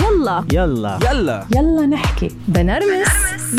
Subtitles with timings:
[0.00, 0.44] يلا.
[0.52, 0.98] يلا.
[1.10, 1.46] يلا.
[1.56, 2.28] يلا نحكي.
[2.48, 3.08] بنرمس.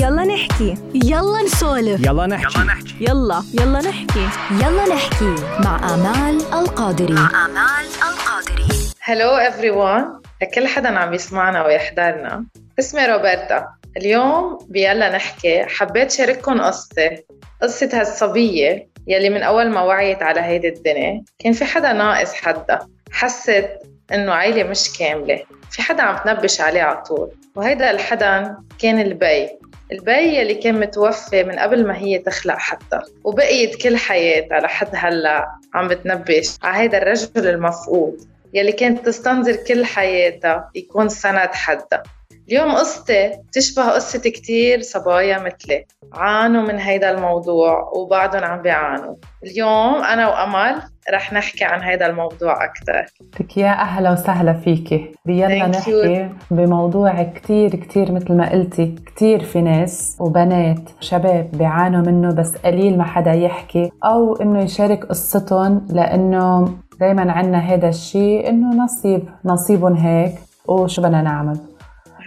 [0.01, 0.78] يلا نحكي.
[0.94, 2.06] يلا نسولف.
[2.06, 2.59] يلا نحكي.
[3.02, 3.79] يلا يلا.
[3.82, 4.27] نحكي.
[4.51, 5.35] يلا نحكي.
[5.66, 7.14] مع آمال القادري.
[7.14, 8.68] مع آمال القادري.
[9.02, 10.23] هلو everyone.
[10.41, 12.45] لكل حدا عم يسمعنا ويحضرنا.
[12.79, 13.68] اسمي روبرتا.
[13.97, 15.63] اليوم بيلا نحكي.
[15.65, 17.23] حبيت شارككم قصتي
[17.61, 22.79] قصة هالصبية يلي من أول ما وعيت على هيدي الدنيا كان في حدا ناقص حدا.
[23.11, 23.70] حست
[24.14, 25.43] إنه عيلة مش كاملة.
[25.71, 27.32] في حدا عم تنبش عليه على طول.
[27.55, 29.50] وهيدا الحدا كان البي.
[29.92, 33.00] البي يلي كان متوفي من قبل ما هي تخلق حتى.
[33.23, 38.18] وبقيت كل حياتها لحد هلا عم بتنبش على هيدا الرجل المفقود.
[38.54, 42.04] يلي كانت تستنظر كل حياتها يكون سند حدا.
[42.50, 45.86] اليوم قصتي بتشبه قصة كتير صبايا مثلي.
[46.14, 49.16] عانوا من هيدا الموضوع وبعدهم عم بيعانوا.
[49.44, 50.82] اليوم أنا وأمل
[51.14, 53.06] رح نحكي عن هيدا الموضوع أكتر.
[53.40, 55.12] لك يا أهلا وسهلا فيكي.
[55.26, 58.96] بيلا نحكي بموضوع كتير كتير مثل ما قلتي.
[59.06, 65.06] كتير في ناس وبنات شباب بيعانوا منه بس قليل ما حدا يحكي أو إنه يشارك
[65.06, 70.34] قصتهم لأنه دايما عنا هذا الشيء إنه نصيب نصيبهم هيك.
[70.67, 71.58] وشو بدنا نعمل؟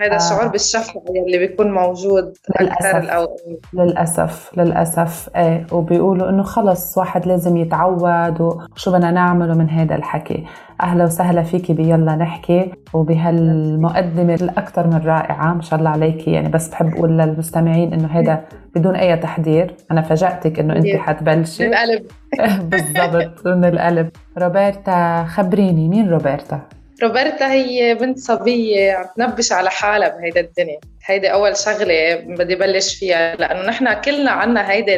[0.00, 0.16] هيدا آه.
[0.16, 2.98] الشعور بالشفقة يلي بيكون موجود أكثر.
[2.98, 3.40] الأوقات
[3.72, 4.50] للأسف.
[4.56, 5.30] للأسف.
[5.36, 5.66] إيه.
[5.72, 10.44] وبيقولوا إنه خلص واحد لازم يتعود وشو بدنا نعمله من هذا الحكي.
[10.82, 12.72] أهلا وسهلا فيكي بيلا نحكي.
[12.94, 16.30] وبهالمقدمة الأكثر من رائعة ما شاء الله عليكي.
[16.30, 20.86] يعني بس بحب أقول للمستمعين إنه هذا بدون أي تحضير أنا فاجأتك إنه أنت.
[20.96, 21.68] حتبلشي.
[21.68, 22.02] بالقلب
[22.70, 25.88] بالضبط من القلب روبرتا خبريني.
[25.88, 26.60] مين روبرتا؟
[27.02, 30.78] روبرتا هي بنت صبية عم تنبش على حالها بهيدا الدنيا.
[31.06, 34.96] هيدي أول شغلة بدي بلش فيها لأنه نحن كلنا عنا هيدي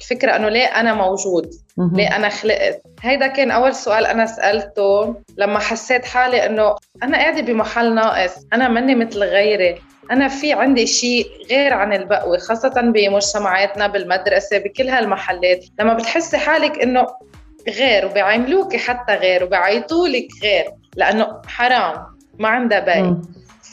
[0.00, 1.50] الفكرة إنه ليه أنا موجود.
[1.78, 7.40] ليه أنا خلقت؟ هيدا كان أول سؤال أنا سألته لما حسيت حالي إنه أنا قاعدة
[7.40, 13.86] بمحل ناقص أنا مني مثل غيري أنا في عندي شيء غير عن البقوة خاصة بمجتمعاتنا
[13.86, 15.64] بالمدرسة بكل هالمحلات.
[15.80, 17.06] لما بتحسي حالك إنه
[17.68, 20.64] غير وبيعاملوكي حتى غير وبيعيطولك غير.
[20.96, 21.94] لأنه حرام
[22.38, 23.22] ما عندها بي مم.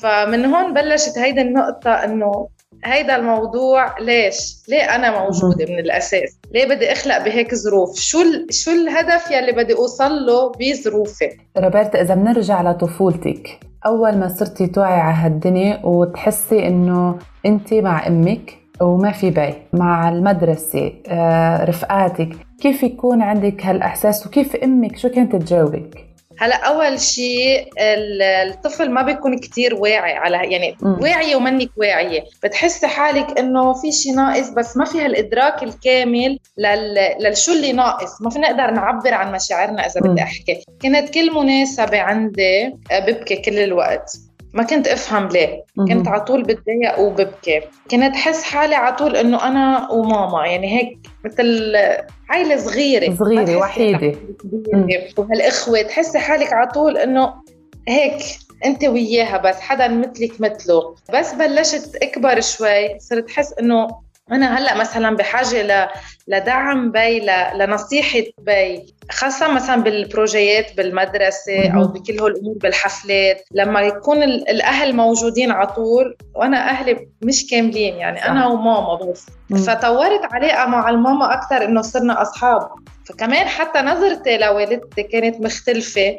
[0.02, 2.47] فمن هون بلشت هيدا النقطة إنه
[2.85, 8.53] هيدا الموضوع ليش؟ ليه أنا موجودة من الأساس؟ ليه بدي أخلق بهيك ظروف؟ شو ال...
[8.53, 15.00] شو الهدف يلي بدي أوصل له بظروفي؟ روبرتا إذا بنرجع لطفولتك أول ما صرتي توعي
[15.00, 22.29] على هالدنيا وتحسي إنه أنت مع أمك وما في بي مع المدرسة آه، رفقاتك
[22.62, 26.09] كيف يكون عندك هالإحساس وكيف أمك شو كانت تجاوبك؟
[26.41, 30.97] هلا أول شيء ال- الطفل ما بيكون كتير واعي على يعني مم.
[31.01, 36.95] واعية ومنك واعية بتحسي حالك إنه في شيء ناقص بس ما في هالإدراك الكامل لل...
[37.19, 40.11] للشو اللي ناقص ما فينا نقدر نعبر عن مشاعرنا إذا مم.
[40.11, 44.11] بدي أحكي كانت كل مناسبة عندي آه، ببكي كل الوقت
[44.53, 45.63] ما كنت أفهم ليه.
[45.87, 47.61] كنت على طول بتضايق وببكي.
[47.91, 51.75] كنت أحس حالي على طول إنه أنا وماما يعني هيك مثل
[52.29, 53.57] عائله صغيرة.
[53.57, 54.15] وحيدة.
[54.73, 55.03] كبيرة.
[55.17, 57.33] وهالإخوة تحسي حالك على طول إنه
[57.87, 58.23] هيك
[58.65, 60.95] أنت وياها بس حدا مثلك مثله.
[61.13, 63.87] بس بلشت أكبر شوي صرت أحس إنه
[64.31, 65.88] أنا هلأ مثلا بحاجة ل...
[66.28, 67.31] لدعم بي ل...
[67.56, 71.88] لنصيحة بي خاصة مثلا بالبروجيات بالمدرسة أو مهم.
[71.94, 78.25] بكل هالأمور بالحفلات لما يكون ال- الأهل موجودين على طول وأنا أهلي مش كاملين يعني.
[78.25, 79.13] أنا وماما
[79.50, 79.66] بس.
[79.69, 82.69] فطورت علاقه مع الماما أكثر إنه صرنا أصحاب
[83.06, 86.17] فكمان حتى نظرتي لوالدتي كانت مختلفة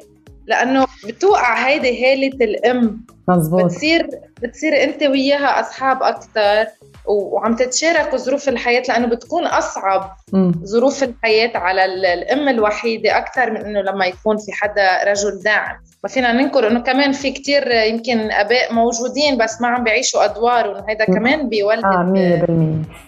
[0.51, 3.07] لأنه بتوقع هيدي هالة الأم.
[3.29, 4.09] مزبوط بتصير
[4.43, 6.67] بتصير أنت وياها أصحاب أكثر
[7.07, 10.53] وعم تتشاركوا ظروف الحياة لأنه بتكون أصعب مم.
[10.65, 15.77] ظروف الحياة على ال- الأم الوحيدة أكثر من إنه لما يكون في حدا رجل داعم.
[16.05, 20.69] ما فينا ننكر إنه كمان في كتير يمكن أباء موجودين بس ما عم بيعيشوا أدوار
[20.69, 21.15] وإنه هيدا مم.
[21.15, 22.13] كمان بيولد آه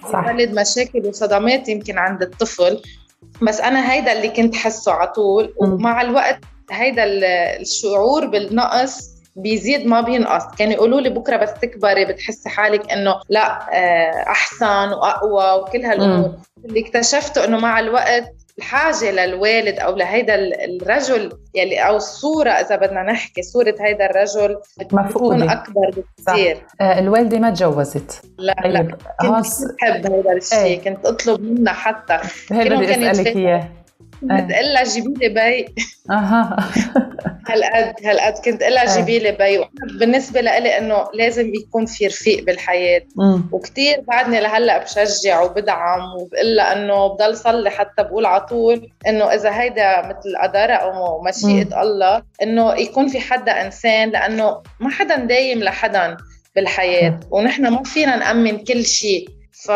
[0.06, 0.30] 100% صح.
[0.30, 2.80] بيولد مشاكل وصدمات يمكن عند الطفل.
[3.42, 5.54] بس أنا هيدا اللي كنت حسه على طول.
[5.56, 6.38] ومع الوقت
[6.72, 7.24] هيدا ال-
[7.60, 10.42] الشعور بالنقص بيزيد ما بينقص.
[10.58, 16.34] كانوا يقولوا لي بكرة بس تكبري بتحسي حالك إنه لا آه، أحسن وأقوى وكل هالأمور.
[16.64, 18.24] اللي اكتشفته إنه مع الوقت
[18.58, 24.56] الحاجة للوالد أو لهيدا ال- الرجل يلي أو الصورة إذا بدنا نحكي صورة هيدا الرجل
[24.80, 25.52] بتكون مفقودة.
[25.52, 26.66] أكبر بكثير.
[26.80, 28.22] آه الوالدة ما تجوزت.
[28.38, 28.78] لا لا.
[28.78, 29.46] طيب كنت
[29.82, 30.80] بحب هذا الشيء إيه.
[30.80, 32.18] كنت أطلب منها حتى.
[32.52, 33.36] هي كلهم بدي كانوا أسألك
[34.30, 35.74] أقول لها جيبي لي بي.
[36.10, 36.56] أها.
[37.48, 39.04] هالقد هالقد كنت أقول لها إيه.
[39.04, 39.64] جيبي لي بي.
[39.98, 43.02] بالنسبة لإلي إنه لازم يكون في رفيق بالحياة.
[43.18, 43.44] أمم.
[43.52, 49.24] وكتير بعدني لهلأ بشجع وبدعم وبقول لها إنه بضل صلي حتى بقول على طول إنه
[49.24, 55.16] إذا هيدا مثل قدرها أو مشيئه الله إنه يكون في حدا إنسان لأنه ما حدا
[55.16, 56.16] دايم لحدا
[56.56, 57.20] بالحياة.
[57.30, 59.28] ونحن ما فينا نأمن كل شيء.
[59.64, 59.70] ف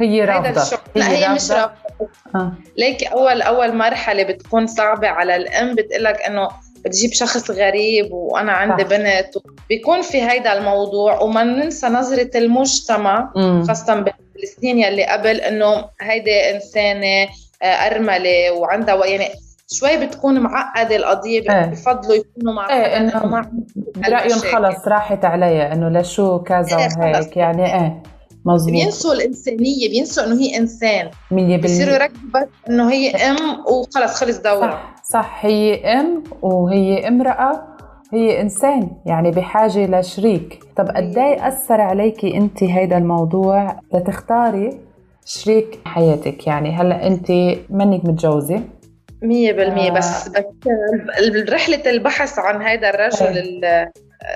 [0.00, 1.76] هي رافضة الشعور لا هي مش رافضة
[2.34, 2.52] آه.
[2.76, 6.48] ليك أول أول مرحلة بتكون صعبة على الأم بتقلك إنه
[6.84, 8.88] بتجيب شخص غريب وأنا عندي صح.
[8.88, 9.28] بنت
[9.68, 13.64] بيكون في هيدا الموضوع وما ننسى نظرة المجتمع أمم.
[13.64, 14.04] خاصة
[14.34, 17.28] بالسنين يلي قبل إنه هيدي إنسانة
[17.62, 19.28] آه، أرملة وعندها يعني
[19.68, 21.66] شوي بتكون معقدة القضية إيه.
[21.66, 22.68] بفضلوا يكونوا مع
[23.24, 23.50] ما
[23.96, 24.52] برأيهم هالمشاكل.
[24.52, 26.88] خلص راحت عليها إنه لشو كذا إيه،.
[26.98, 28.02] وهيك يعني إيه
[28.46, 31.10] مزبوط بينسوا الإنسانية بينسوا إنه هي إنسان.
[31.30, 36.22] مية بصيروا بالمية يركزوا بس إنه هي أم وخلص خلص دورها صح صح هي أم
[36.42, 37.62] وهي امرأة
[38.12, 40.64] هي إنسان يعني بحاجة لشريك.
[40.76, 44.80] طب قد إيه أثر عليكي أنت هيدا الموضوع لتختاري
[45.24, 47.30] شريك حياتك؟ يعني هلأ أنت
[47.70, 48.60] منك متجوزة؟
[49.22, 49.94] مية بالمية آه.
[49.94, 50.44] بس بس
[51.48, 53.88] رحلة البحث عن هذا الرجل ال-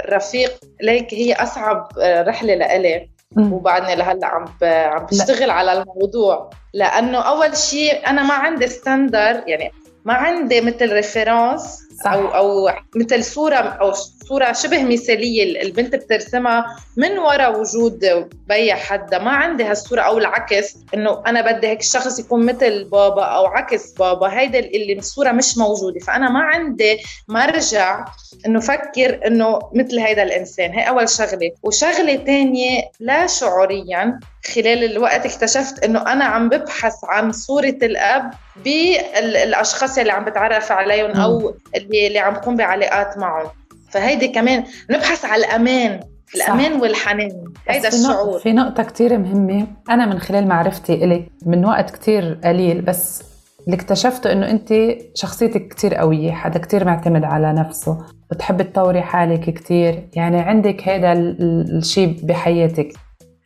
[0.05, 0.51] الرفيق
[0.83, 3.10] ليك هي أصعب رحلة لإلي.
[3.37, 6.51] وبعدني لهلا عم عم بشتغل على الموضوع.
[6.75, 9.73] لأنه أول شيء أنا ما عندي standard يعني
[10.05, 12.13] ما عندي مثل reference صح.
[12.13, 13.93] أو أو مثل صورة أو
[14.29, 19.19] صورة شبه مثالية البنت بترسمها من وراء وجود بي حدا.
[19.19, 23.93] ما عندي هالصورة أو العكس إنه أنا بدي هيك شخص يكون مثل بابا أو عكس
[23.93, 24.39] بابا.
[24.39, 26.01] هيدا اللي الصورة مش موجودة.
[26.01, 26.99] فأنا ما عندي
[27.29, 28.05] مرجع
[28.47, 30.71] إنه فكر إنه مثل هيدا الإنسان.
[30.71, 31.51] هي أول شغلة.
[31.63, 34.21] وشغلة تانية لا شعوريا.
[34.55, 38.31] خلال الوقت اكتشفت إنه أنا عم ببحث عن صورة الأب
[38.65, 41.55] بالأشخاص اللي عم بتعرف عليهم أو
[41.91, 43.47] اللي, اللي عم بكون بعلاقات معهم.
[43.91, 46.01] فهيدي كمان نبحث على الأمان
[46.35, 46.83] الأمان صح.
[46.83, 48.39] والحنان هيدا الشعور.
[48.39, 49.67] في نقطة كتير مهمة.
[49.91, 53.23] أنا من خلال معرفتي إلك من وقت كتير قليل بس
[53.67, 54.75] اللي اكتشفته إنه أنت
[55.15, 57.99] شخصيتك كتير قوية حدا كتير معتمد على نفسه.
[58.31, 60.09] بتحب تطوري حالك كتير.
[60.15, 62.93] يعني عندك هذا الشيء بحياتك.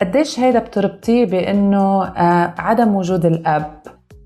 [0.01, 3.83] قديش هيدا بتربطيه بإنه آه عدم وجود الأب؟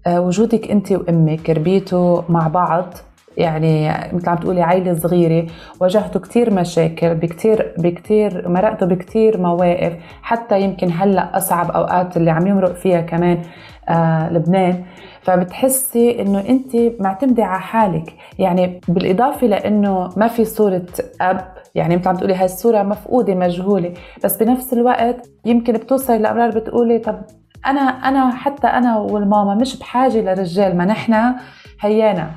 [0.06, 2.94] آه وجودك أنت وأمك ربيتوا مع بعض.
[3.38, 5.46] يعني مثل عم تقولي عائلة صغيرة
[5.80, 9.92] واجهتوا كتير مشاكل بكتير بكتير مرقتوا بكتير مواقف
[10.22, 13.42] حتى يمكن هلأ أصعب أوقات اللي عم يمرق فيها كمان
[13.88, 14.84] آه لبنان.
[15.22, 18.12] فبتحسي إنه أنت معتمدة على حالك.
[18.38, 20.86] يعني بالإضافة لإنه ما في صورة
[21.20, 21.40] أب
[21.74, 23.92] يعني مثل عم تقولي هاي الصورة مفقودة مجهولة
[24.24, 27.18] بس بنفس الوقت يمكن بتوصلي لأمرار بتقولي طب
[27.66, 31.34] أنا أنا حتى أنا والماما مش بحاجة لرجال ما نحن
[31.80, 32.30] هيانا.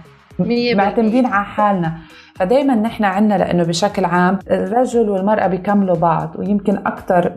[0.76, 1.94] معتمدين على حالنا.
[2.36, 7.34] فدايما نحن عنا لأنه بشكل عام الرجل والمرأة بيكملوا بعض ويمكن أكثر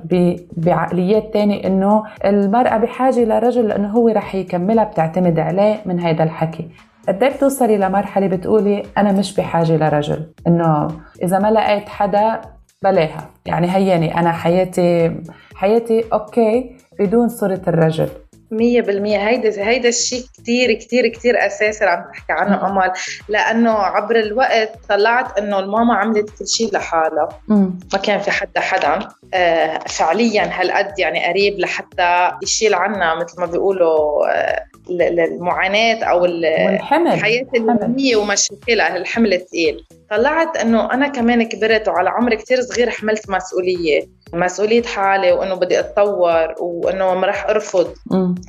[0.56, 6.68] بعقليات تانية إنه المرأة بحاجة لرجل لأنه هو رح يكملها بتعتمد عليه من هذا الحكي.
[7.08, 10.88] قد إيه بتوصلي لمرحلة بتقولي أنا مش بحاجة لرجل إنه
[11.22, 12.40] إذا ما لقيت حدا
[12.82, 13.30] بلاها.
[13.46, 15.16] يعني هيني أنا حياتي
[15.54, 18.08] حياتي أوكي بدون صورة الرجل.
[18.54, 19.28] مية بالمية.
[19.28, 22.92] هيدا هيدا الشيء كتير كتير كتير أساسي اللي عم تحكي عنه أمل.
[23.28, 27.28] لأنه عبر الوقت طلعت إنه الماما عملت كل شيء لحالها.
[27.48, 29.08] ما كان في حدا حدا.
[29.34, 37.12] آه فعليا هالقد يعني قريب لحتى يشيل عنا مثل ما بيقولوا آه المعاناة أو والحمل.
[37.12, 38.96] الحياة اليومية ومشاكلها.
[38.96, 39.84] الحمل الثقيل.
[40.16, 44.08] طلعت إنه أنا كمان كبرت وعلى عمر كتير صغير حملت مسؤولية.
[44.32, 47.94] مسؤولية حالي وإنه بدي أتطور وإنه ما رح أرفض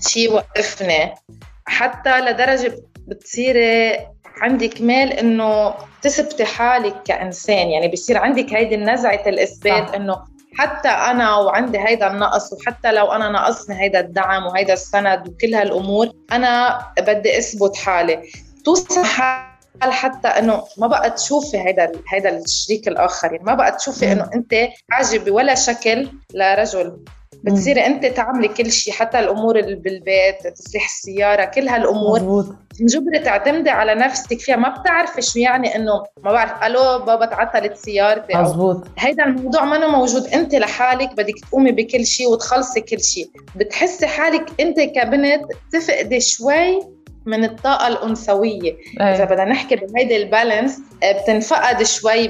[0.08, 1.14] شيء يوقفني
[1.66, 2.76] حتى لدرجة
[3.08, 4.00] بتصيري
[4.42, 7.68] عندي كمال إنه تثبتي حالك كإنسان.
[7.68, 10.18] يعني بصير عندك هيدي النزعة الإثبات إنه
[10.58, 16.10] حتى أنا وعندي هيدا النقص وحتى لو أنا ناقصني هيدا الدعم وهيدا السند وكل هالأمور
[16.32, 18.22] أنا بدي أثبت حالي.
[18.66, 19.04] توصل
[19.82, 23.32] حال حتى إنه ما بقى تشوفي هيدا هيدا الشريك الآخر.
[23.32, 24.56] يعني ما بقى تشوفي إنه أنت
[24.92, 26.98] عاجبة ولا شكل لرجل.
[27.44, 32.20] بتصيري أنت تعملي كل شيء حتى الأمور اللي بالبيت تصليح السيارة كل هالأمور.
[32.20, 32.56] مزبوط.
[32.80, 34.56] مجبرة تعتمدي على نفسك فيها.
[34.56, 39.88] ما بتعرفي شو يعني إنه ما بعرف ألو بابا تعطلت سيارتي مزبوط هيدا الموضوع ما
[39.88, 40.28] موجود.
[40.28, 43.30] أنت لحالك بدك تقومي بكل شيء وتخلصي كل شيء.
[43.56, 46.95] بتحسي حالك أنت كبنت تفقدي شوي
[47.26, 48.76] من الطاقة الأنثوية.
[49.02, 49.16] إيه.
[49.16, 52.28] إذا بدنا نحكي بهيدي ال balance آه، بتنفقد شوي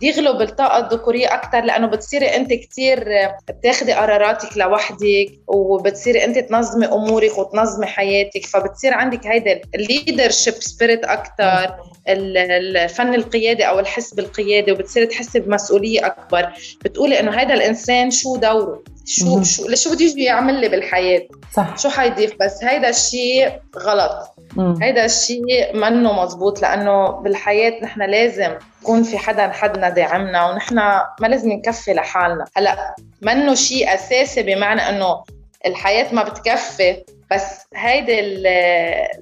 [0.00, 3.04] بيغلب الطاقه الذكورية أكثر لأنه بتصيري أنت كثير
[3.48, 11.04] بتاخدي قراراتك لوحدك وبتصيري أنت تنظمي أمورك وتنظمي حياتك فبتصير عندك هيدا ال leadership spirit
[11.04, 11.74] أكثر
[12.08, 16.52] الفن القيادي أو الحس بالقيادة وبتصيري تحسي بمسؤولية أكبر.
[16.84, 19.44] بتقولي إنه هيدا الإنسان شو دوره؟ شو مهم.
[19.44, 21.22] شو لشو بده يجي يعمل لي بالحياة؟
[21.54, 21.78] صح.
[21.78, 24.34] شو حيضيف بس؟ هيدا الشيء غلط.
[24.56, 24.82] مم.
[24.82, 30.74] هيدا الشيء منه مزبوط لأنه بالحياة نحن لازم يكون في حدا حدنا داعمنا ونحن
[31.20, 32.44] ما لازم نكفي لحالنا.
[32.56, 35.22] هلأ منه شيء أساسي بمعنى إنه
[35.66, 36.96] الحياة ما بتكفي
[37.30, 37.44] بس
[37.74, 38.46] هيدا ال-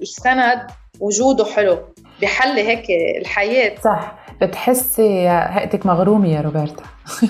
[0.01, 0.67] السند
[0.99, 1.79] وجوده حلو.
[2.21, 2.85] بحلي هيك
[3.21, 3.75] الحياة.
[3.83, 4.15] صح.
[4.41, 6.83] بتحسي هيئتك مغرومة يا روبرتا.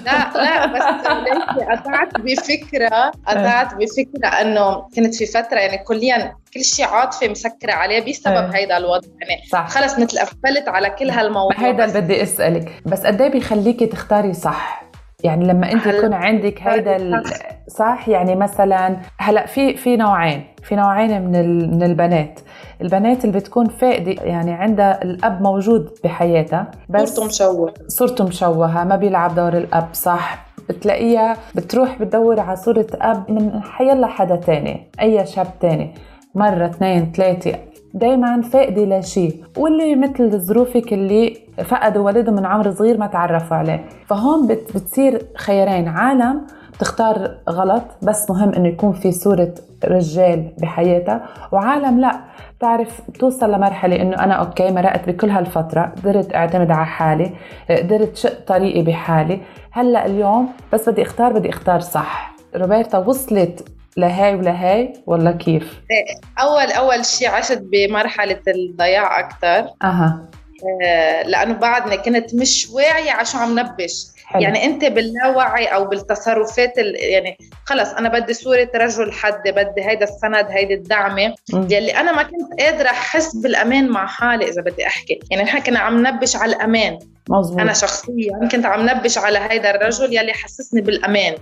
[0.05, 0.83] لا لا بس
[1.79, 8.11] قطعت بفكرة قطعت بفكرة إنه كنت في فترة يعني كليا كل شيء عاطفه مسكرة عليه
[8.11, 8.55] بسبب إيه.
[8.55, 9.07] هيدا الوضع.
[9.21, 9.67] يعني صح.
[9.67, 12.81] خلص مثل قفلت على كل هالموضوع ما هيدا اللي بدي أسألك.
[12.85, 14.83] بس قد إيه بيخليكي تختاري صح؟
[15.23, 17.23] يعني لما أنت يكون عندك هيدا
[17.67, 20.47] صح؟ يعني مثلا هلأ في في نوعين.
[20.63, 22.39] في نوعين من من البنات.
[22.81, 27.73] البنات اللي بتكون فاقده يعني عندها الأب موجود بحياتها بس صورته مشوه.
[27.87, 34.07] صورته مشوهة ما بيلعب دور الأب صح؟ بتلاقيها بتروح بتدور على صورة أب من حيلا
[34.07, 35.93] حدا تاني أي شاب تاني
[36.35, 37.55] مرة اثنين ثلاثة
[37.93, 43.85] دايما فاقدة لشيء واللي مثل ظروفك اللي فقدوا والدهم من عمر صغير ما تعرفوا عليه.
[44.07, 46.41] فهون بت بتصير خيارين عالم
[46.81, 49.53] بتختار غلط بس مهم إنه يكون في صورة
[49.85, 51.29] رجال بحياتها.
[51.51, 52.19] وعالم لا.
[52.57, 57.33] بتعرف بتوصل لمرحلة إنه أنا okay مرقت بكل هالفترة قدرت أعتمد على حالي
[57.69, 59.41] قدرت شق طريقي بحالي.
[59.71, 62.35] هلأ اليوم بس بدي أختار بدي أختار صح.
[62.55, 65.81] روبرتا وصلت لهاي ولهاي ولا كيف؟
[66.41, 70.19] أول أول شيء عشت بمرحلة الضياع أكثر أها.
[71.25, 74.41] لأنه بعدني كنت مش واعية على شو عم نبش حلو.
[74.41, 76.95] يعني أنت باللاوعي أو بالتصرفات ال...
[76.95, 81.35] يعني خلص أنا بدي صورة رجل حد بدي هيدا السند هيدي الدعمة.
[81.53, 85.79] يلي أنا ما كنت قادرة أحس بالأمان مع حالي إذا بدي أحكي يعني نحن كنا
[85.79, 86.99] عم نبش على الأمان
[87.29, 91.35] مزبوط أنا شخصيا كنت عم نبش على هيدا الرجل يلي حسسني بالأمان.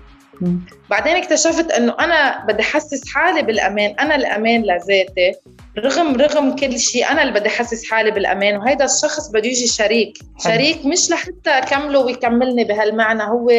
[0.90, 3.96] بعدين اكتشفت إنه أنا بدي أحسس حالي بالأمان.
[4.00, 5.34] أنا الأمان لذاتي
[5.78, 8.58] رغم رغم كل شيء أنا اللي بدي أحسس حالي بالأمان.
[8.58, 10.18] وهيدا الشخص بده يجي شريك.
[10.44, 13.24] شريك مش لحتى أكمله ويكملني بهالمعنى.
[13.24, 13.52] هو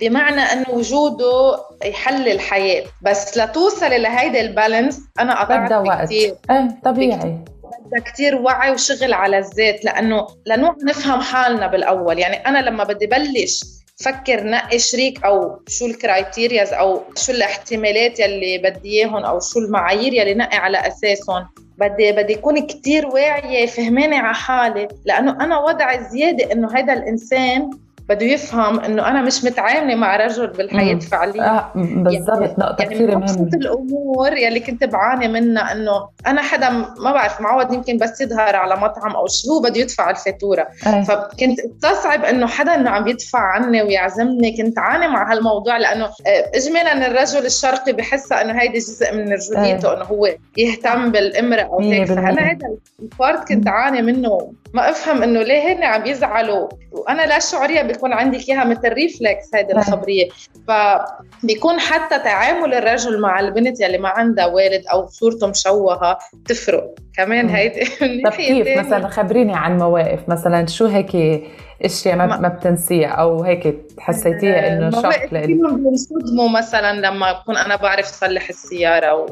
[0.00, 2.84] بمعنى إنه وجوده يحل الحياة.
[3.02, 6.04] بس لتوصلي لهيدا ال balance أنا قطعت وقت.
[6.04, 7.38] كثير إيه طبيعي.
[7.86, 9.84] بدها كتير وعي وشغل على الذات.
[9.84, 12.18] لأنه لنوع نفهم حالنا بالأول.
[12.18, 13.60] يعني أنا لما بدي بلش
[13.96, 19.58] فكر نقي شريك أو شو ال criterias أو شو الاحتمالات يلي بدي إياهم أو شو
[19.58, 21.46] المعايير يلي نقي على أساسهم.
[21.78, 27.70] بدي بدي اكون كتير واعية فهمانه على حالي لأنه أنا وضعي زيادة إنه هذا الإنسان
[28.08, 30.98] بده يفهم إنه أنا مش متعامله مع رجل بالحياة.
[30.98, 31.42] فعليا.
[31.42, 33.50] آه بالضبط نقطة يعني كثير من ابسط مهمة.
[33.54, 38.76] الأمور يلي كنت بعاني منها إنه أنا حدا ما بعرف معود يمكن بس يظهر على
[38.76, 40.68] مطعم أو هو بده يدفع الفاتورة.
[40.86, 41.02] إيه.
[41.02, 44.56] فكنت استصعب إنه حدا إنه عم يدفع عني ويعزمني.
[44.56, 49.94] كنت عاني مع هالموضوع لأنه آه، اجمالا الرجل الشرقي بحسها إنه هيدي جزء من رجوليته
[49.94, 52.06] إنه هو يهتم بالإمرأة أو هيك.
[52.06, 52.58] فأنا هذا
[53.02, 54.52] ال part كنت عاني منه.
[54.74, 56.68] ما أفهم إنه ليه هن عم يزعلوا.
[56.92, 59.78] وأنا لا شعوريا بيكون عندك إياها مثل reflex هيدي أه.
[59.78, 60.28] الخبرية
[60.68, 67.48] فبيكون حتى تعامل الرجل مع البنت يلي ما عندها والد أو صورته مشوهة تفرق كمان.
[67.48, 67.84] هيدي
[68.26, 68.78] طب كيف.
[68.78, 71.42] مثلا خبريني عن مواقف مثلا شو هيك
[71.84, 77.32] اشياء ما, ما- بتنسيها أو هيك حسيتيها إنه المواقف شوك لإلك فيهم بينصدموا مثلا لما
[77.32, 79.24] بكون أنا بعرف صلح السيارة و...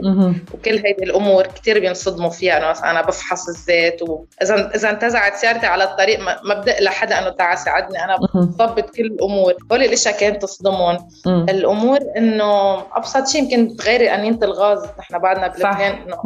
[0.55, 5.67] وكل هيدي الأمور كثير بينصدموا فيها إنه مثلا أنا بفحص الزيت واذا اذا انتزعت سيارتي
[5.67, 8.17] على الطريق ما بدق لحدا إنه تعال ساعدني أنا.
[8.35, 10.99] بضبط كل الأمور هول الأشياء كانت تصدمهم.
[11.49, 15.49] الأمور إنه أبسط شيء يمكن تغيري قنينه الغاز نحن بعدنا.
[15.49, 16.17] بلبنان إنه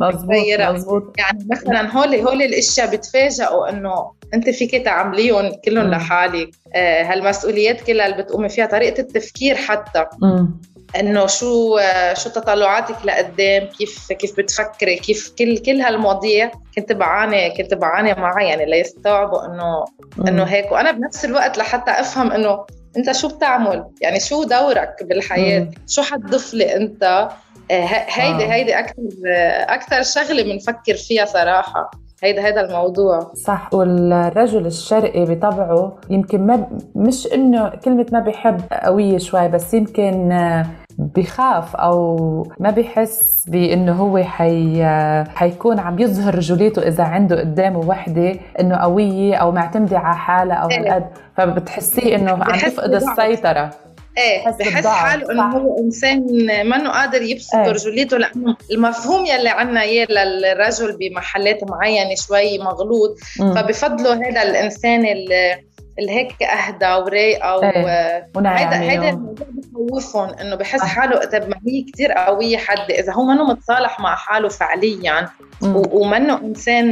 [1.18, 5.90] يعني مثلا هول هول الأشياء بتفاجئوا إنه انت فيك تعمليهم كلهم.
[5.90, 10.60] لحالك آه، هالمسؤوليات كلها اللي بتقومي فيها طريقة التفكير حتى مم.
[10.96, 17.50] إنه شو آه، شو تطلعاتك لقدام كيف كيف بتفكري كيف كل كل هالمواضيع كنت بعاني
[17.50, 19.84] كنت بعاني معها يعني ليستوعبوا إنه
[20.28, 22.64] إنه هيك وأنا بنفس الوقت لحتى أفهم إنه
[22.96, 25.70] أنت شو بتعمل يعني شو دورك بالحياة مم.
[25.88, 27.28] شو حتضيف لي أنت
[27.70, 28.52] آه، هيدي.
[28.52, 29.02] هيدي أكثر
[29.68, 31.90] أكثر شغلة بنفكر فيها صراحة
[32.22, 39.18] هيدا هيدا الموضوع صح والرجل الشرقي بطبعه يمكن ما مش إنه كلمة ما بيحب قوية
[39.18, 40.38] شوي بس يمكن
[40.98, 42.16] بخاف أو
[42.60, 44.84] ما بحس بإنه هو حي
[45.34, 50.70] حيكون عم يظهر رجوليته إذا عنده قدامه وحدة إنه قوية أو معتمدة على حالها أو
[50.70, 50.78] إيه.
[50.78, 51.04] هالقد
[51.36, 52.94] فبتحسيه إنه عم يفقد.
[52.94, 53.70] السيطرة
[54.18, 55.42] إيه بحس حاله إنه.
[55.56, 56.26] هو إنسان
[56.66, 57.68] منه قادر يبسط إيه.
[57.72, 63.16] رجوليته لأنه المفهوم يلي عنا إياه للرجل بمحلات معينة شوي مغلوط.
[63.38, 65.04] فبفضلوا هذا الإنسان
[65.98, 67.62] اللي هيك أهدى ورايقة و...
[67.62, 68.28] إيه.
[68.36, 70.80] وناعمة هيدا هيدا و- الموضوع بخوفهم إنه بحس.
[70.80, 75.28] حاله طب ما هي كثير قوية حد إذا هو منه متصالح مع حاله فعليا.
[75.62, 76.90] و- ومنه إنسان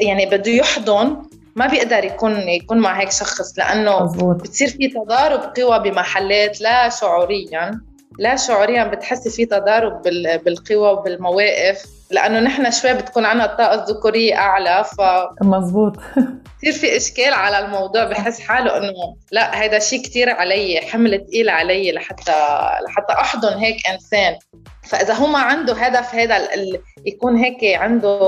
[0.00, 1.16] يعني بده يحضن
[1.56, 6.88] ما بيقدر يكون يكون مع هيك شخص لأنه مزبوط بتصير في تضارب قوى بمحلات لا
[6.88, 7.80] شعوريا
[8.18, 14.34] لا شعوريا بتحسي في تضارب بال- بالقوى وبالمواقف لأنه نحن شوي بتكون عنا الطاقه الذكوريه
[14.36, 15.96] أعلى فبصير مزبوط
[16.72, 21.92] في إشكال على الموضوع بحس حاله إنه لا هيدا شيء كتير علي حمل ثقيل علي
[21.92, 22.32] لحتى
[22.86, 24.36] لحتى أحضن هيك إنسان.
[24.82, 28.18] فإذا هو ما عنده هدف هذا ال- يكون هيك عنده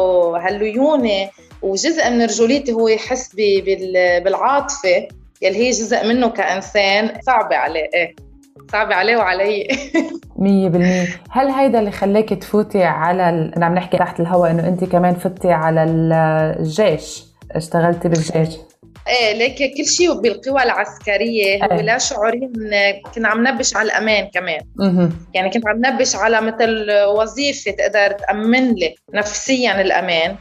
[0.47, 1.29] هالليونة
[1.67, 3.35] وجزء من رجوليته هو يحس
[4.25, 5.09] بالعاطفة
[5.43, 8.15] يلي هي جزء منه كإنسان صعبه عليه إيه
[8.73, 9.69] صعبه عليه وعلي.
[10.39, 11.07] مية بالمية.
[11.31, 13.53] هل هيدا اللي خلاك تفوتي على ال...
[13.65, 16.13] عم نحكي تحت الهواء إنه أنت كمان فتي على ال-
[16.61, 18.49] الجيش اشتغلتي بالجيش؟
[19.09, 21.83] إيه ليك كل شيء بالقوى العسكرية هو إيه.
[21.83, 22.51] لا شعوريا
[23.15, 24.61] كنا عم نبش على الأمان كمان.
[25.35, 30.37] يعني كنت عم نبش على مثل وظيفة تقدر تأمن لي نفسيا الأمان.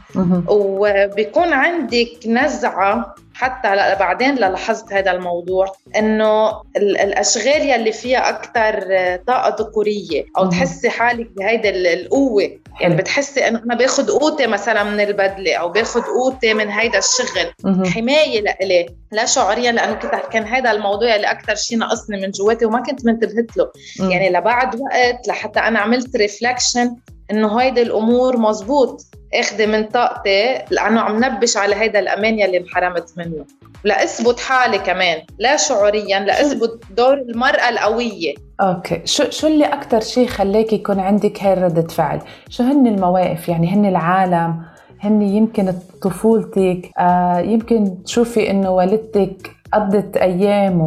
[0.48, 3.68] وبيكون عندك نزعة حتى
[4.00, 8.80] بعدين لاحظت هذا الموضوع إنه ال- الأشغال يلي فيها أكثر
[9.26, 10.46] طاقة ذكورية أو.
[10.48, 12.50] تحسي حالك بهيدا ال- القوة
[12.80, 12.96] يعني.
[12.96, 17.52] بتحسي إنه أنا بأخذ قوتي مثلا من البدلة أو بأخذ قوتي من هيدا الشغل.
[17.90, 22.64] حماية لإلي لا شعوريا لأنه كنت كان هذا الموضوع اللي أكثر شيء ناقصني من جواتي
[22.66, 23.70] وما كنت منتبهت له.
[24.10, 26.96] يعني لبعد وقت لحتى أنا عملت reflection
[27.30, 29.02] إنه هيدي الأمور مزبوط
[29.34, 33.44] اخذي من طاقتي لأنه عم نبش على هيدا الامان يلي انحرمت منه.
[33.84, 38.34] لاثبت حالي كمان لا شعوريا لاثبت دور المرأة القوية.
[38.60, 39.02] okay.
[39.04, 43.68] شو شو اللي أكثر شيء خلاك يكون عندك هاي ردة فعل؟ شو هن المواقف؟ يعني
[43.68, 44.62] هن العالم
[45.00, 50.80] هن يمكن طفولتك آه يمكن تشوفي إنه والدتك قضت أيام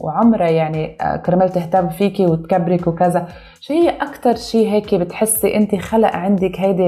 [0.00, 3.28] وعمرها يعني آه كرمال تهتم فيكي وتكبرك وكذا.
[3.60, 6.86] شو هي أكثر شيء هيك بتحسي أنت خلق عندك هيدي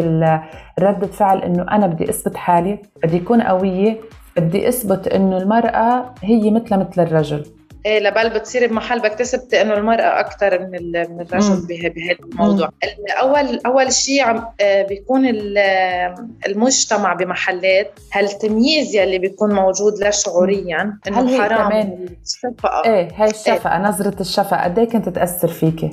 [0.80, 3.96] ردة فعل إنه أنا بدي أثبت حالي بدي اكون قوية
[4.37, 10.20] بدي أثبت إنه المرأة هي مثلها مثل الرجل؟ إيه لبل بتصيري بمحل بكتسبتي إنه المرأة
[10.20, 12.68] أكثر من ال- من الرجل بهذا الموضوع.
[13.22, 15.58] اول أول شيء عم آه، بيكون ال-
[16.47, 22.82] المجتمع بمحلات هالتمييز يلي بيكون موجود لا شعوريا إنه حرام كمان- الشفقة.
[22.84, 25.90] إيه هاي الشفقة نظرة الشفقة قد إيه كنت تأثر فيكي؟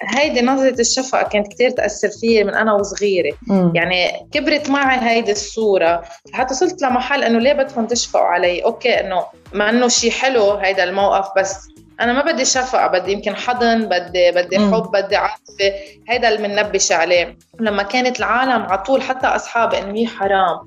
[0.00, 3.36] هيدي نظرة الشفقة كانت كتير تأثر فيي من أنا وصغيرة.
[3.46, 3.72] مم.
[3.74, 6.02] يعني كبرت معي هيدي الصورة.
[6.32, 10.84] حتى صرت لمحل إنه ليه بدكم تشفقوا علي؟ أوكي إنه ما إنه شيء حلو هيدا
[10.84, 11.56] الموقف بس
[12.00, 14.74] أنا ما بدي شفقة بدي يمكن حضن بدي بدي مم.
[14.74, 15.72] حب بدي عاطفة.
[16.08, 17.38] هيدا اللي بننبش عليه.
[17.60, 20.58] لما كانت العالم على طول حتى أصحابي إنه هي حرام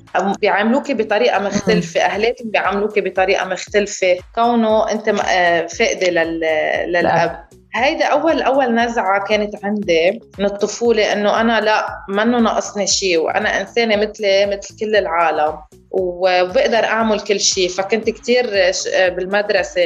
[0.42, 4.18] بيعاملوكي بطريقة مختلفة أهلاتهم بيعاملوكي بطريقة مختلفة.
[4.36, 6.40] كونه أنت آه، فاقدة لل...
[6.88, 7.47] للأب.
[7.78, 13.62] هيدا اول أول نزعة كانت عندي من الطفولة إنه أنا لا منه ناقصني شيء وأنا
[13.62, 15.58] إنسانة مثلي مثل كل العالم
[15.92, 19.82] وبقدر أعمل كل شيء فكنت كتير ش- بالمدرسة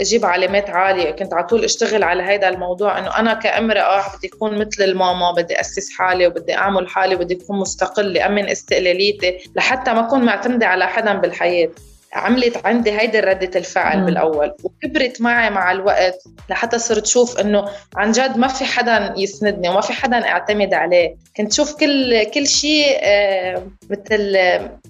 [0.00, 1.10] أجيب علامات عالية.
[1.10, 5.60] كنت على طول أشتغل على هذا الموضوع إنه أنا كامرأة بدي أكون مثل الماما بدي
[5.60, 10.86] أسس حالي وبدي أعمل حالي وبدي أكون مستقلة أمن استقلاليتي لحتى ما أكون معتمدة على
[10.86, 11.68] حدا بالحياة.
[12.14, 14.06] عملت عندي هيدي ردة الفعل مم.
[14.06, 16.18] بالأول وكبرت معي مع الوقت
[16.50, 21.16] لحتى صرت شوف إنه عن جد ما في حدا يسندني وما في حدا أعتمد عليه
[21.36, 24.38] كنت شوف كل كل شيء آه، مثل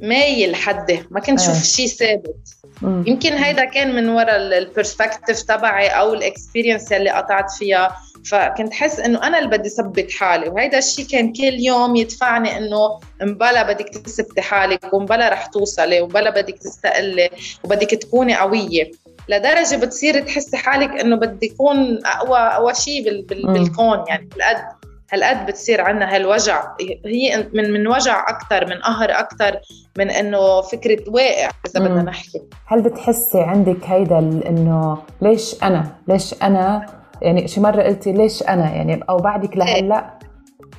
[0.00, 1.46] مايل حده ما كنت آه.
[1.46, 2.36] شوف شيء ثابت
[2.82, 3.04] مم.
[3.06, 8.74] يمكن هيدا كان من وراء ال perspective تبعي أو ال experience اللي قطعت فيها فكنت
[8.74, 13.62] حس إنه أنا اللي بدي ثبت حالي وهيدا الشيء كان كل يوم يدفعني إنه مبلا
[13.62, 17.30] بدك تثبتي حالك ومبلا رح توصلي ومبلا بدك تستقلي
[17.64, 18.90] وبدك تكوني قوية
[19.28, 23.52] لدرجة بتصيري تحسي حالك إنه بدي اكون أقوى أقوى شيء بال بال.
[23.52, 24.64] بالكون يعني هالقد
[25.12, 26.64] هالقد بتصير عندنا هالوجع
[27.06, 29.60] هي من من وجع أكثر من قهر أكثر
[29.98, 32.02] من إنه فكرة واقع إذا بدنا.
[32.02, 36.86] نحكي هل بتحسي عندك هيدا إنه ليش أنا؟ ليش أنا؟
[37.22, 40.18] يعني شي مرة قلتي ليش أنا؟ يعني أو بعدك لهلأ؟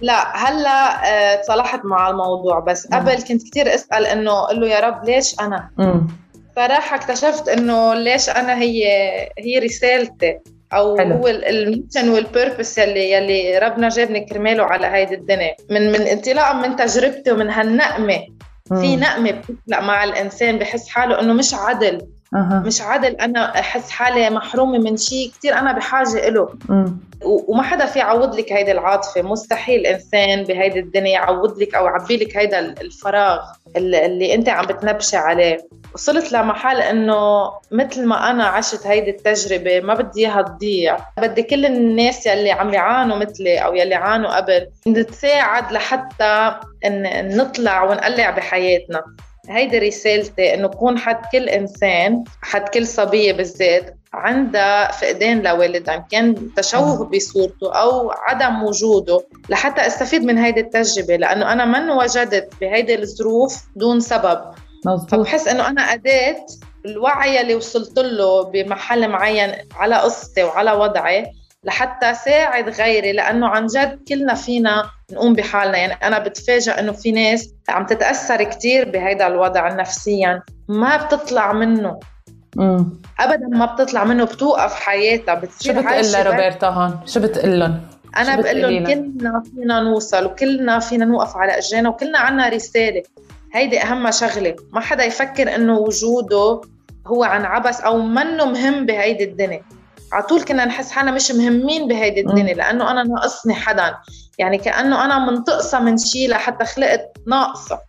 [0.01, 2.97] لا هلأ آه، تصالحت مع الموضوع بس مم.
[2.99, 6.07] قبل كنت كثير أسأل إنه قل له يا رب ليش أنا؟ امم
[6.55, 8.85] صراحة اكتشفت إنه ليش أنا هي
[9.39, 10.39] هي رسالتي
[10.73, 11.15] أو حلو.
[11.15, 15.55] هو ال mission وال purpose يلي يلي ربنا جابني كرماله على هيدي الدنيا.
[15.69, 18.19] من من انطلاقا من تجربتي ومن هالنقمة.
[18.81, 22.07] في نقمة بتخلق مع الإنسان بحس حاله إنه مش عدل.
[22.35, 22.63] أها.
[22.65, 26.49] مش عدل أنا أحس حالي محرومة من شيء كثير أنا بحاجة له
[27.23, 29.21] وما حدا في يعوض لك هيدي العاطفة.
[29.21, 33.39] مستحيل إنسان بهيدي الدنيا يعوض لك أو يعبي لك هيدا ال- الفراغ
[33.75, 35.57] اللي, اللي أنت عم بتنبشي عليه.
[35.93, 40.97] وصلت لمحل إنه مثل ما أنا عشت هيدي التجربة ما بدي إياها تضيع.
[41.17, 47.83] بدي كل الناس يلي عم يعانوا مثلي أو يلي عانوا قبل نتساعد لحتى ان نطلع
[47.83, 49.03] ونقلع بحياتنا.
[49.49, 56.53] هيدي رسالتي إنه يكون حد كل إنسان حد كل صبية بالذات عندها فقدان لوالدها كان
[56.55, 62.99] تشوه بصورته أو عدم وجوده لحتى أستفيد من هيدي التجربة لأنه أنا من وجدت بهيدي
[62.99, 64.41] الظروف دون سبب.
[64.85, 66.45] مزبوط فبحس إنه أنا اداه
[66.85, 71.31] الوعي اللي وصلت له بمحل معين على قصتي وعلى وضعي.
[71.65, 75.77] لحتى ساعد غيري لأنه عن جد كلنا فينا نقوم بحالنا.
[75.77, 81.99] يعني أنا بتفاجئ إنه في ناس عم تتأثر كثير بهيدا الوضع نفسيا ما بتطلع منه.
[82.59, 87.19] امم ابدا ما بتطلع منه بتوقف حياتها شو بتصير بتقول لها بس- روبرتا هون؟ شو
[87.19, 87.63] بتقول
[88.17, 93.03] أنا شو بقول لهم؟ كلنا فينا نوصل وكلنا فينا نوقف على اجرينا وكلنا عنا رسالة.
[93.53, 94.55] هيدي أهم شغلة.
[94.73, 96.61] ما حدا يفكر إنه وجوده
[97.07, 99.61] هو عن عبث أو منه مهم بهيدي الدنيا.
[100.15, 103.95] على طول كنا نحس حالنا مش مهمين بهيدي الدنيا لأنه أنا ناقصني حدا.
[104.37, 107.79] يعني كأنه أنا منتقصه من شيء لحتى خلقت ناقصة.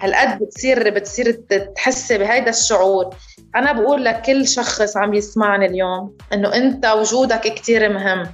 [0.00, 1.32] هالقد بتصير بتصير
[1.76, 3.10] تحسي بهيدا الشعور.
[3.56, 8.26] أنا بقول لكل شخص عم يسمعني اليوم إنه أنت وجودك كتير مهم.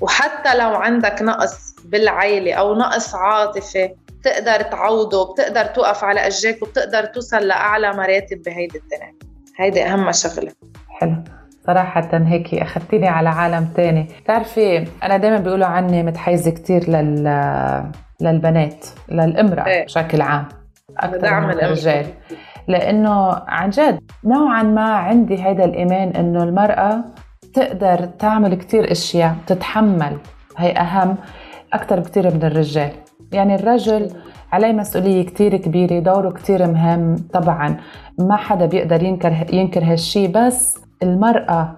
[0.00, 7.04] وحتى لو عندك نقص بالعيلة أو نقص عاطفي بتقدر تعوضه بتقدر توقف على أجريك وبتقدر
[7.04, 9.14] توصل لأعلى مراتب بهيدي الدنيا.
[9.56, 10.52] هيدي أهم شغلة.
[10.88, 11.24] حلو.
[11.66, 14.06] صراحة هيك أخذتيني على عالم تاني.
[14.24, 17.24] بتعرفي أنا دايما بيقولوا عني متحيزة كتير لل...
[18.20, 19.84] للبنات للإمرأة إيه.
[19.84, 20.44] بشكل عام
[20.98, 21.50] أكثر من.
[21.50, 22.06] الرجال.
[22.68, 27.04] لأنه عن جد نوعا ما عندي هيدا الإيمان إنه المرأة
[27.54, 30.16] تقدر تعمل كتير أشياء تتحمل.
[30.58, 31.16] هي أهم
[31.72, 32.90] أكثر بكتير من الرجال.
[33.32, 34.10] يعني الرجل
[34.52, 37.76] عليه مسؤولية كتير كبيرة دوره كتير مهم طبعا.
[38.18, 41.76] ما حدا بيقدر ينكر ينكر هالشي بس المرأة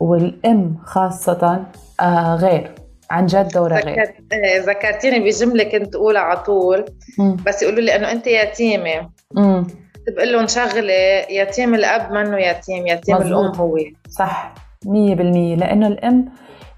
[0.00, 1.64] والأم خاصة
[2.00, 2.70] آه غير
[3.10, 6.84] عن جد دورها غير إيه، ذكرتيني بجملة كنت أقولها على طول.
[7.46, 9.66] بس يقولوا لي إنه أنت يتيمة مم.
[10.16, 10.92] بقول لهم شغلة
[11.30, 13.32] يتيم الأب منه يتيم يتيم مزبوط.
[13.32, 13.78] الام هو
[14.10, 14.54] صح
[14.86, 16.28] مية بالمية لأنه الأم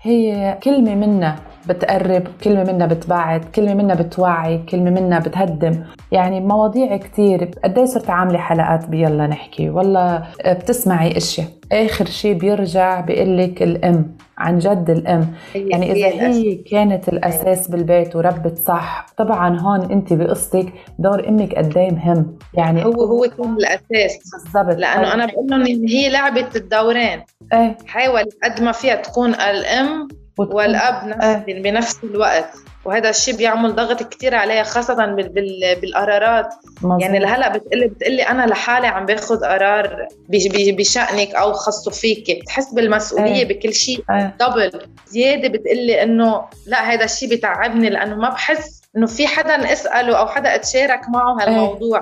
[0.02, 1.36] هي كلمة منا
[1.68, 5.84] بتقرب كلمة منا بتبعد كلمة منا بتوعي كلمة منا بتهدم.
[6.12, 9.70] يعني مواضيع كتير قد إيه صرت عاملة حلقات؟ بيلا نحكي.
[9.70, 11.46] والله بتسمعي إشياء.
[11.72, 15.34] آخر شيء بيرجع بيقلك الأم عن جد الأم.
[15.54, 16.28] يعني إذا.
[16.28, 22.36] هي كانت الأساس بالبيت وربت صح طبعا هون انت بقصتك دور أمك قد إيه مهم.
[22.54, 24.18] يعني هو هو كان الأساس.
[24.32, 24.78] بالضبط.
[24.78, 27.22] لأنه أنا بقول لهم هي لعبه الدورين.
[27.52, 27.76] إيه.
[27.86, 31.62] حاول قد ما فيها تكون الأم والأب نفس إيه.
[31.62, 32.50] بنفس الوقت.
[32.84, 36.54] وهذا الشيء بيعمل ضغط كتير عليها خاصة بال بال بالقرارات.
[36.82, 37.02] مظبوط.
[37.02, 42.34] يعني لهلا بتقلي بتقلي أنا لحالي عم باخذ قرار ب- ب- بشأنك أو خصه فيكي
[42.34, 43.44] بتحس بالمسؤولية إيه.
[43.48, 44.70] بكل شيء إيه دبل
[45.06, 50.26] زيادة بتقلي إنه لا هذا الشيء بتعبني لأنه ما بحس إنه في حدا أسأله أو
[50.26, 52.00] حدا أتشارك معه هالموضوع.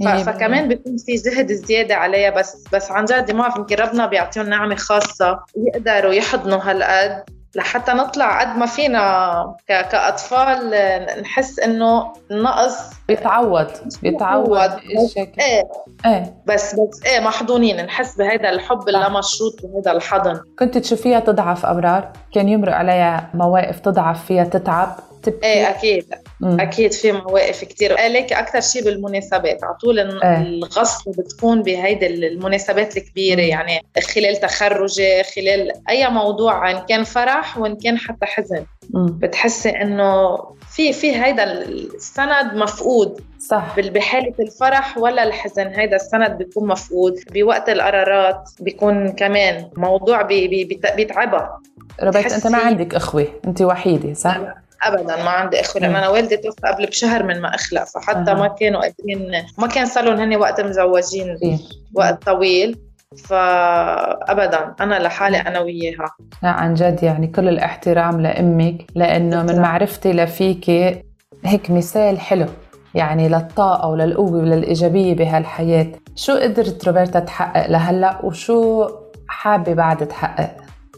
[0.00, 4.06] ف- مية فكمان بيكون في جهد زيادة عليها بس بس عن جد ما يمكن ربنا
[4.06, 7.24] بيعطيهم نعمة خاصة يقدروا يحضنوا هالقد.
[7.54, 10.70] لحتى نطلع قد ما فينا كأطفال
[11.22, 13.70] نحس إنه النقص بيتعوض
[14.02, 15.32] بيتعوض كتير.
[15.40, 15.62] إيه.
[16.06, 16.34] إيه.
[16.46, 17.84] بس بس إيه محضونين.
[17.84, 20.40] نحس بهذا الحب اللامشروط وهذا الحضن.
[20.58, 25.46] كنت تشوفيها تضعف أبرار؟ كان يمرق عليها مواقف تضعف فيها تتعب؟ تبكي.
[25.46, 26.14] إيه أكيد.
[26.40, 26.60] مم.
[26.60, 29.64] أكيد في مواقف كثير ليك أكثر شيء بالمناسبات.
[29.64, 30.36] على طول إيه.
[30.36, 33.40] الغصه بتكون بهيدي المناسبات الكبيرة.
[33.42, 33.48] مم.
[33.48, 33.82] يعني
[34.14, 38.64] خلال تخرجي خلال أي موضوع إن كان فرح وإن كان حتى حزن.
[38.90, 39.06] مم.
[39.06, 40.38] بتحسي إنه
[40.70, 43.20] في في هيدا السند مفقود.
[43.38, 43.76] صح.
[43.80, 47.14] بحالة الفرح ولا الحزن هيدا السند بيكون مفقود.
[47.32, 51.60] بوقت القرارات بيكون كمان موضوع بي بي بيت- بيتعبها
[52.02, 54.40] روبرت أنت ما عندك إخوة أنت وحيدة صح؟
[54.82, 55.96] ابدا ما عندي اخوه لأن.
[55.96, 58.34] أنا والدتي توفى قبل بشهر من ما اخلق فحتى أها.
[58.34, 61.58] ما كانوا قادرين ما كان صار لهم هن وقت مزوجين كثير
[61.94, 62.78] وقت طويل
[63.28, 66.10] فابدا أنا لحالي أنا وياها
[66.42, 71.02] لا عن جد يعني كل الاحترام لأمك لأنه من معرفتي لفيكي
[71.44, 72.46] هيك مثال حلو
[72.94, 78.88] يعني للطاقة وللقوة وللإيجابية بهالحياة شو قدرت روبرتا تحقق لهلأ وشو
[79.28, 80.50] حابة بعد تحقق؟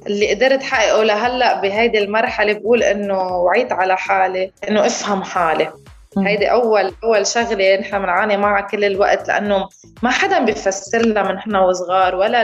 [0.06, 5.72] اللي قدرت حققه لهلا بهيدي المرحلة بقول إنه وعيت على حالي إنه أفهم حالي.
[6.18, 9.68] هيدي أول أول شغلة نحن بنعاني معها كل الوقت لأنه
[10.02, 12.42] ما حدا بيفسر لنا من نحن وصغار ولا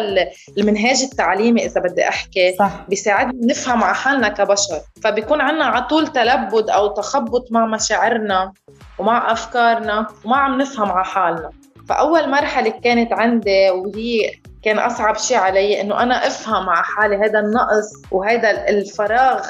[0.58, 2.56] المنهاج التعليمي إذا بدي أحكي.
[2.58, 2.70] صح.
[2.88, 4.80] بيساعدنا نفهم على حالنا كبشر.
[5.04, 8.52] فبيكون عنا على طول تلبد أو تخبط مع مشاعرنا
[8.98, 11.50] ومع أفكارنا وما عم نفهم على حالنا.
[11.88, 14.30] فأول مرحلة كانت عندي وهي
[14.62, 19.46] كان أصعب شيء علي إنه أنا أفهم على حالي هذا النقص وهذا الفراغ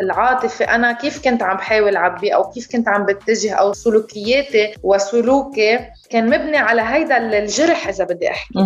[0.00, 0.64] العاطفي.
[0.64, 5.78] أنا كيف كنت عم بحاول اعبيه أو كيف كنت عم بتجه أو سلوكياتي وسلوكي
[6.10, 8.58] كان مبني على هيدا الجرح إذا بدي أحكي.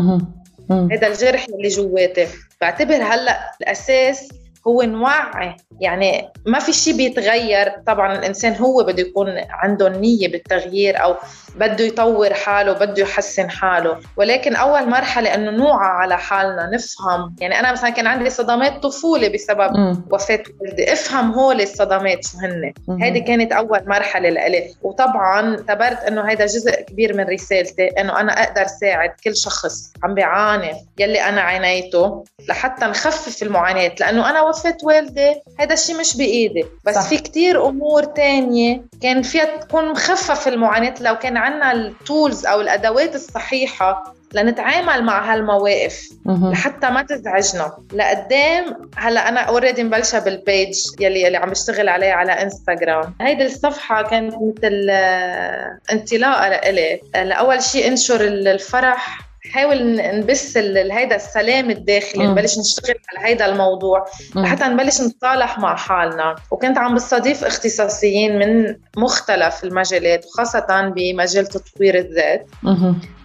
[0.70, 2.26] هذا الجرح اللي جواتي.
[2.60, 4.28] بعتبر هلأ الأساس
[4.66, 7.72] هو نوعي يعني ما في شيء بيتغير.
[7.86, 11.16] طبعا الإنسان هو بده يكون عنده النيه بالتغيير أو
[11.56, 13.98] بده يطور حاله بده يحسن حاله.
[14.16, 17.36] ولكن أول مرحلة إنه نوعى على حالنا نفهم.
[17.40, 20.02] يعني أنا مثلا كان عندي صدمات طفولة بسبب م.
[20.12, 20.92] وفاة والدي.
[20.92, 22.72] افهم هول الصدمات شو هن.
[23.02, 24.74] هذه كانت أول مرحلة لإلي.
[24.82, 29.92] وطبعا اعتبرت إنه هذا جزء كبير من رسالتي إنه أنا أقدر ساعد كل شخص.
[30.04, 33.92] عم بيعاني يلي أنا عانيته لحتى نخفف المعاناة.
[34.00, 35.34] لأنه أنا وفاه والدي.
[35.60, 36.64] هذا الشيء مش بإيدي.
[36.84, 37.08] بس صح.
[37.08, 40.94] في كتير أمور تانية كان فيها تكون مخفف المعاناة.
[41.00, 47.76] لو كان عنا ال tools أو الأدوات الصحيحة لنتعامل مع هالمواقف لحتى ما تزعجنا.
[47.92, 53.46] لقدام هلا أنا already مبلشة بال page يلي يلي عم بشتغل عليها على انستغرام هيدي
[53.46, 57.00] الصفحة كانت مثل آه، انطلاقة لإلي.
[57.14, 59.18] لأول شيء انشر الفرح.
[59.50, 64.04] نحاول نبث هيدا السلام الداخلي نبلش نشتغل على هيدا الموضوع.
[64.36, 66.34] لحتى نبلش نتصالح مع حالنا.
[66.50, 72.46] وكنت عم بستضيف اختصاصيين من مختلف المجالات وخاصة بمجال تطوير الذات.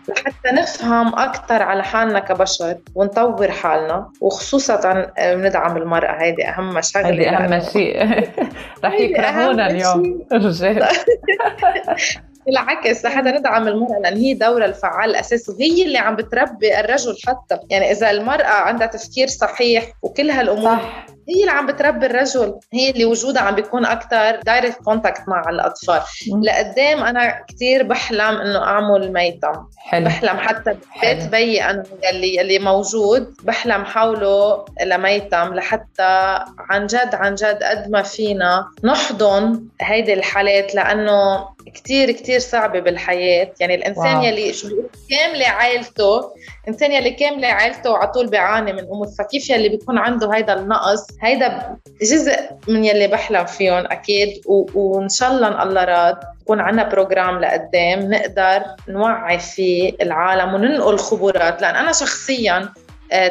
[0.10, 4.12] لحتى نفهم أكثر على حالنا كبشر ونطور حالنا.
[4.21, 6.21] وخصوصا ندعم المرأة.
[6.21, 7.07] هيدي أهم شغلة.
[7.07, 8.03] هيدي أهم شيء.
[8.86, 10.88] رح يكرهونا اليوم الرجال.
[12.45, 17.60] بالعكس لحتى ندعم المرأة لأن هي دورها الفعال الأساسي وهي اللي عم بتربي الرجل حتى
[17.69, 21.06] يعني إذا المرأة عندها تفكير صحيح وكل هالأمور صح.
[21.36, 26.02] هي اللي عم بتربي الرجل هي اللي وجودها عم بيكون أكثر direct contact مع الأطفال.
[26.44, 29.54] لقدام أنا كثير بحلم إنه أعمل ميتم.
[29.78, 30.06] حلو.
[30.06, 36.39] بحلم حتى بيت بيي أنا يلي يلي موجود بحلم حوله لميتم لحتى
[36.70, 43.52] عن جد عن جد قد ما فينا نحضن هيدي الحالات لأنه كتير كتير صعبة بالحياة.
[43.60, 44.24] يعني الإنسان واو.
[44.24, 44.67] يلي شو
[45.10, 46.32] كاملة عائلته
[46.63, 51.08] الإنسان يلي كاملة عائلته على طول بيعاني من أمور فكيف يلي بيكون عنده هيدا النقص؟
[51.21, 54.65] هيدا جزء من يلي بحلم فيهم أكيد و...
[54.76, 61.62] وإن شاء الله الله راد يكون عنا بروجرام لقدام نقدر نوعي فيه العالم وننقل خبرات
[61.62, 62.69] لأن أنا شخصياً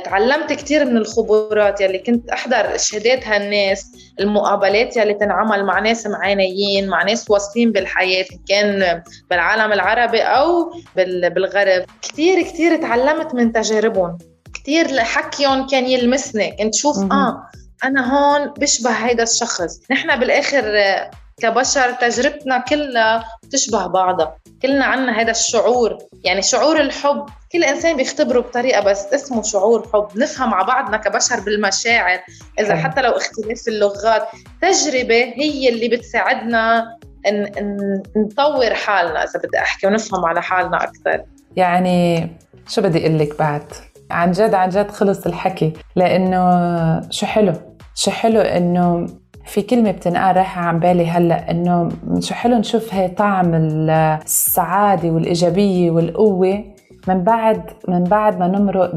[0.04, 3.86] تعلمت كثير من الخبرات يلي كنت أحضر شهادات هالناس
[4.20, 11.84] المقابلات يلي تنعمل مع ناس معانيين مع ناس واصلين بالحياة كان بالعالم العربي أو بالغرب.
[12.02, 14.18] كثير كثير تعلمت من تجاربهم.
[14.54, 16.56] كثير حكيهم كان يلمسني.
[16.56, 17.42] كنت شوف آه
[17.84, 19.80] أنا هون بشبه هيدا الشخص.
[19.90, 21.10] نحن بالآخر آه،
[21.42, 24.36] كبشر تجربتنا كلها تشبه بعضها.
[24.62, 27.26] كلنا عنا هذا الشعور يعني شعور الحب.
[27.52, 30.18] كل إنسان بيختبره بطريقة بس اسمه شعور حب.
[30.18, 32.18] نفهم مع بعضنا كبشر بالمشاعر
[32.60, 34.28] إذا حتى لو اختلاف اللغات.
[34.62, 41.24] تجربة هي اللي بتساعدنا إن نطور حالنا إذا بدي أحكي ونفهم على حالنا أكثر.
[41.56, 42.30] يعني
[42.68, 43.72] شو بدي أقول لك بعد؟
[44.10, 45.72] عن جد عن جد خلص الحكي.
[45.96, 47.52] لأنه شو حلو؟
[47.94, 49.06] شو حلو إنه
[49.44, 51.88] في كلمة بتنقال رايحة عن بالي هلأ إنه
[52.20, 56.64] شو حلو نشوف هي طعم السعادة والإيجابية والقوة
[57.08, 58.90] من بعد من بعد ما نمرق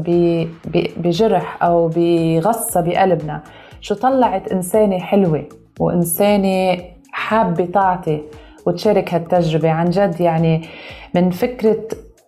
[0.96, 3.42] بجرح أو بغصة بقلبنا.
[3.80, 5.44] شو طلعت إنسانة حلوة
[5.80, 6.78] وإنسانة
[7.12, 8.22] حابة تعطي
[8.66, 9.70] وتشارك هالتجربة.
[9.70, 10.62] عن جد يعني
[11.14, 11.78] من فكرة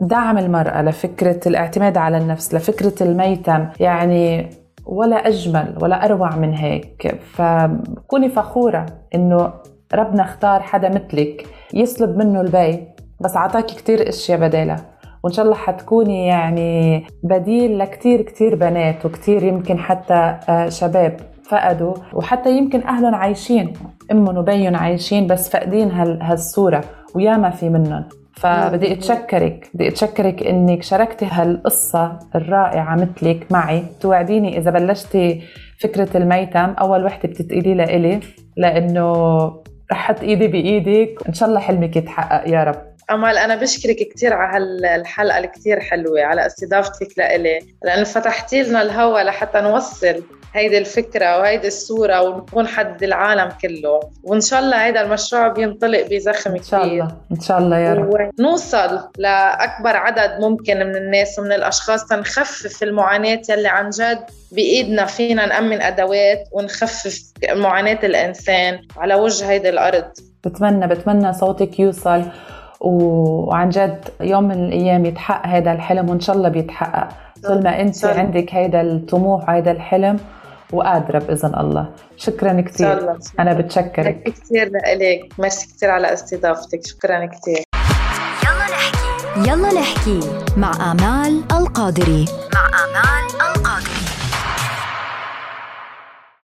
[0.01, 4.51] دعم المرأة لفكرة الاعتماد على النفس لفكرة الميتم يعني
[4.87, 7.21] ولا أجمل ولا أروع من هيك.
[7.35, 9.53] فكوني فخورة إنه
[9.95, 12.89] ربنا اختار حدا مثلك يسلب منه البي
[13.21, 14.77] بس عطاكي كتير أشياء بدالها
[15.23, 21.17] وإن شاء الله حتكوني يعني بديل لكتير كتير بنات وكتير يمكن حتى آه، شباب
[21.49, 23.73] فقدوا وحتى يمكن أهلهم عايشين
[24.13, 25.91] أمهم وبيهم عايشين بس فاقدين
[26.23, 28.05] هالصورة وياما في منهم.
[28.37, 29.71] فبدي أتشكرك.
[29.75, 33.83] بدي أتشكرك إنك شاركتي هالقصة الرائعة مثلك معي.
[34.01, 35.43] توعديني إذا بلشتي
[35.81, 38.21] فكرة الميتم أول وحدة بتتقيلي لإلي
[38.57, 39.47] لأنه
[39.93, 41.29] رح أحط إيدي بإيدك.
[41.29, 42.96] إن شاء الله حلمك يتحقق يا رب.
[43.11, 49.23] أمال أنا بشكرك كثير على هالحلقة الكثير حلوة على استضافتك لإلي لأنه فتحتي لنا الهوا
[49.23, 50.23] لحتى نوصل
[50.55, 54.01] هيدي الفكرة وهيدي الصورة ونكون حد العالم كله.
[54.23, 58.31] وإن شاء الله هيدا المشروع بينطلق بزخم إن شاء الله إن شاء الله يا رب.
[58.39, 65.47] ونوصل لأكبر عدد ممكن من الناس ومن الأشخاص تنخفف المعاناة يلي عن جد بإيدنا فينا
[65.47, 70.11] نأمن أدوات ونخفف معاناة الإنسان على وجه هيدي الأرض.
[70.45, 72.23] بتمنى بتمنى صوتك يوصل.
[72.81, 77.09] وعن جد يوم من الأيام يتحقق هذا الحلم وإن شاء الله بيتحقق.
[77.45, 80.19] طول ما أنت عندك هيدا الطموح وهيدا الحلم
[80.73, 81.89] وقادرة بإذن الله.
[82.17, 84.23] شكرا كثير أنا بتشكرك.
[84.23, 86.87] كثير لك ميرسي كثير على استضافتك.
[86.87, 87.63] شكرا كثير
[88.45, 89.51] يلا نحكي.
[89.51, 90.21] يلا نحكي
[90.57, 92.25] مع آمال القادري.